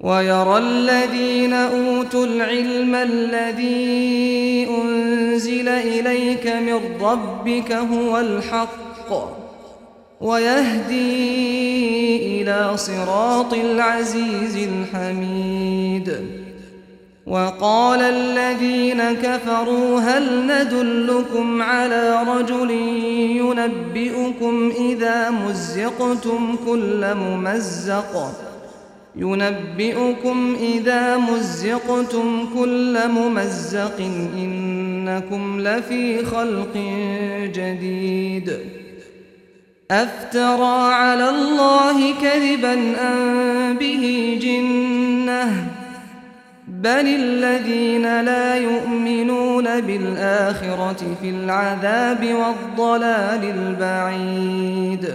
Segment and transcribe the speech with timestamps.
[0.00, 9.12] ويرى الذين أوتوا العلم الذي أنزل إليك من ربك هو الحق
[10.20, 11.42] ويهدي
[12.42, 16.16] إلى صراط العزيز الحميد.
[17.26, 22.70] وقال الذين كفروا هل ندلكم على رجل
[23.40, 28.49] ينبئكم إذا مزقتم كل ممزق
[29.16, 34.00] ينبئكم إذا مزقتم كل ممزق
[34.36, 36.76] إنكم لفي خلق
[37.54, 38.58] جديد.
[39.90, 45.66] أفترى على الله كذبا أن به جنة؟
[46.68, 55.14] بل الذين لا يؤمنون بالآخرة في العذاب والضلال البعيد.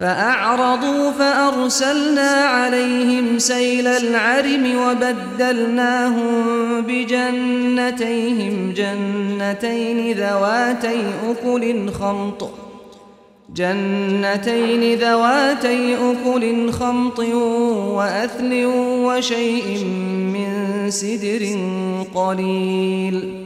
[0.00, 6.34] فأعرضوا فأرسلنا عليهم سيل العرم وبدلناهم
[6.80, 11.00] بجنتيهم جنتين ذواتي
[11.30, 12.50] أكل خمط
[13.54, 17.18] جنتين ذواتي أكل خمط
[17.96, 18.64] وأثل
[19.04, 19.84] وشيء
[20.34, 20.50] من
[20.90, 21.58] سدر
[22.14, 23.45] قليل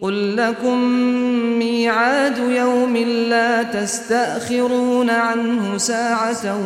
[0.00, 0.78] قل لكم
[1.58, 2.96] ميعاد يوم
[3.28, 6.56] لا تستأخرون عنه ساعة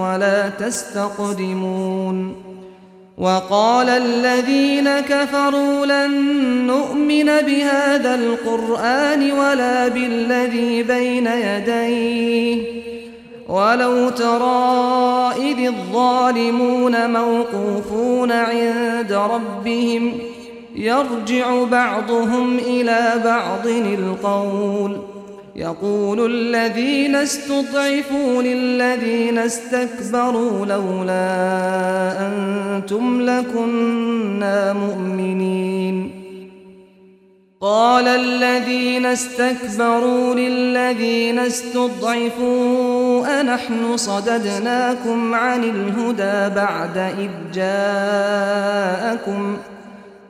[0.00, 2.36] ولا تستقدمون
[3.18, 6.12] وقال الذين كفروا لن
[6.66, 12.62] نؤمن بهذا القرآن ولا بالذي بين يديه
[13.48, 20.29] ولو ترى إذ الظالمون موقوفون عند ربهم ۖ
[20.74, 24.96] يرجع بعضهم إلى بعض القول.
[25.56, 31.32] يقول الذين استضعفوا للذين استكبروا لولا
[32.26, 36.10] أنتم لكنا مؤمنين.
[37.60, 49.56] قال الذين استكبروا للذين استضعفوا أنحن صددناكم عن الهدى بعد إذ جاءكم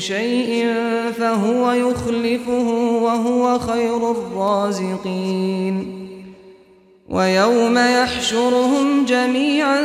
[0.00, 0.74] شيء
[1.18, 2.68] فهو يخلفه
[3.02, 6.02] وهو خير الرازقين.
[7.08, 9.82] ويوم يحشرهم جميعا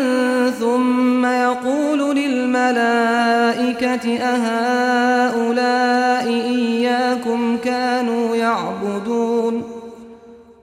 [0.50, 9.64] ثم يقول للملائكة أهؤلاء إياكم كانوا يعبدون؟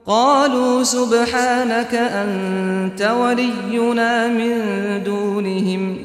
[0.07, 4.61] قالوا سبحانك أنت ولينا من
[5.03, 6.04] دونهم.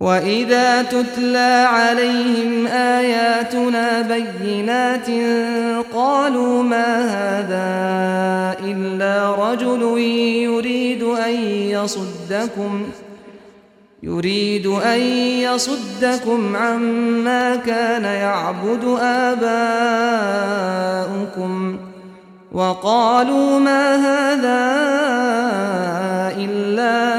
[0.00, 5.06] وإذا تتلى عليهم آياتنا بينات
[5.94, 7.68] قالوا ما هذا
[8.64, 9.98] إلا رجل
[10.42, 12.86] يريد أن يصدكم
[14.02, 15.00] يريد أن
[15.42, 20.28] يصدكم عما كان يعبد آباؤكم
[22.52, 24.78] وقالوا ما هذا
[26.36, 27.18] إلا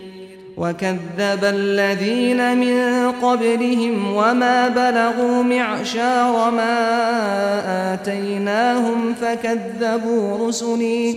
[0.57, 11.15] وكذب الذين من قبلهم وما بلغوا معشار ما آتيناهم فكذبوا رسلي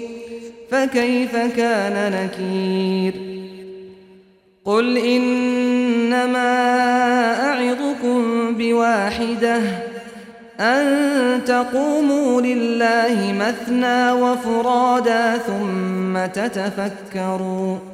[0.70, 3.14] فكيف كان نكير
[4.64, 6.50] قل إنما
[7.50, 9.60] أعظكم بواحدة
[10.60, 17.93] أن تقوموا لله مثنى وفرادا ثم تتفكروا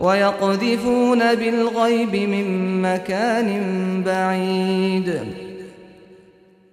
[0.00, 3.62] ويقذفون بالغيب من مكان
[4.06, 5.20] بعيد.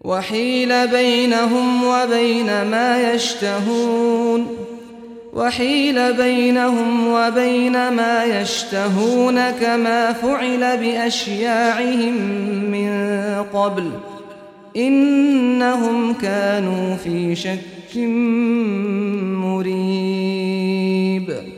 [0.01, 4.47] وحيل بينهم وبين ما يشتهون.
[5.33, 12.13] وحيل بينهم وبين ما يشتهون كما فعل بأشياعهم
[12.71, 12.91] من
[13.53, 13.89] قبل.
[14.77, 17.97] إنهم كانوا في شك
[19.45, 21.52] مريب.